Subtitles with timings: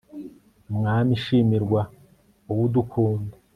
[0.67, 1.91] r/mwami shimirwa (x),
[2.47, 3.35] wowe udukunda